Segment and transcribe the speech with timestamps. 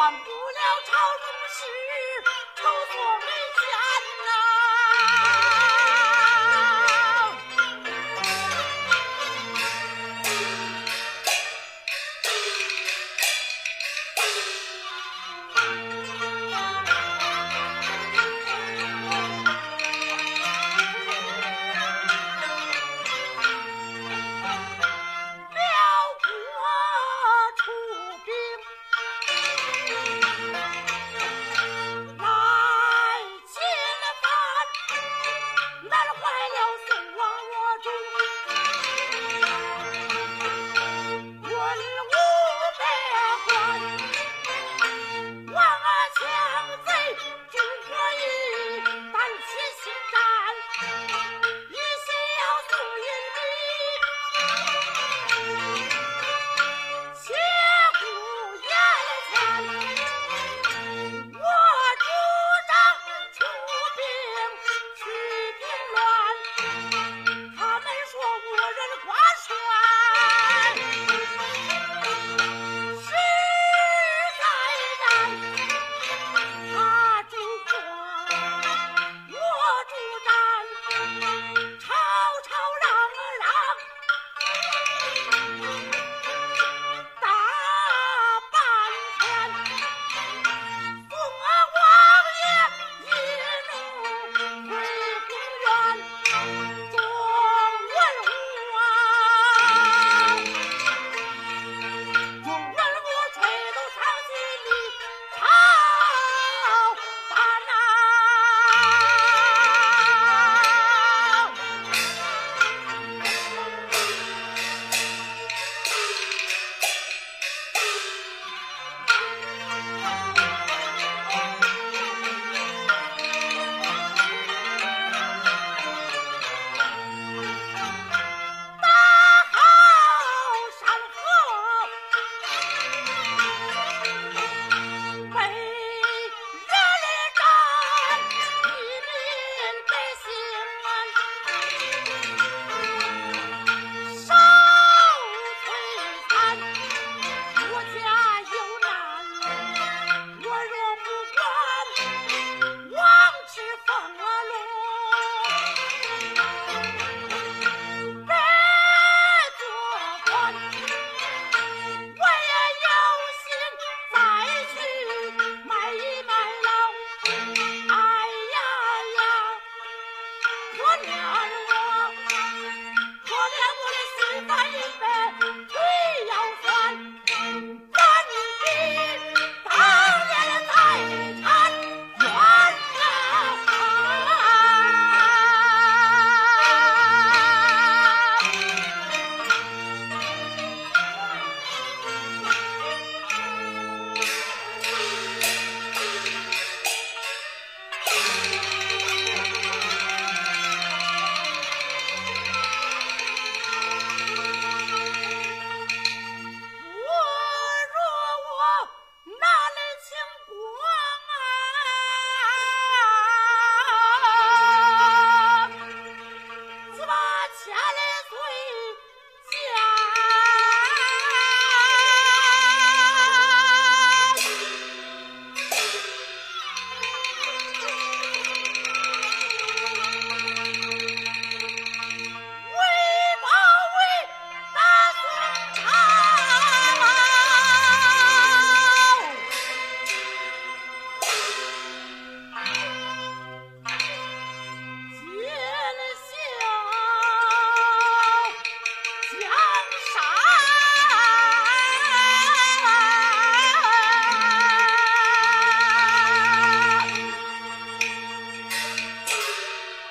[0.00, 0.29] one